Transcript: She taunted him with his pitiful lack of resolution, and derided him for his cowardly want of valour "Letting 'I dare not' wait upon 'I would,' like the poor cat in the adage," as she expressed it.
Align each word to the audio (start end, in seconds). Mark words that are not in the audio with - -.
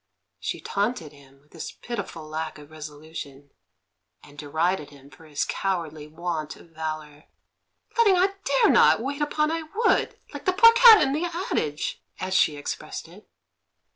She 0.39 0.59
taunted 0.59 1.11
him 1.13 1.41
with 1.41 1.53
his 1.53 1.71
pitiful 1.73 2.27
lack 2.27 2.57
of 2.57 2.71
resolution, 2.71 3.51
and 4.23 4.35
derided 4.35 4.89
him 4.89 5.11
for 5.11 5.25
his 5.25 5.45
cowardly 5.45 6.07
want 6.07 6.55
of 6.55 6.71
valour 6.71 7.25
"Letting 7.99 8.15
'I 8.17 8.33
dare 8.43 8.71
not' 8.71 8.99
wait 9.03 9.21
upon 9.21 9.51
'I 9.51 9.61
would,' 9.75 10.15
like 10.33 10.45
the 10.45 10.53
poor 10.53 10.71
cat 10.71 11.03
in 11.03 11.13
the 11.13 11.25
adage," 11.25 12.01
as 12.19 12.33
she 12.33 12.57
expressed 12.57 13.07
it. 13.07 13.29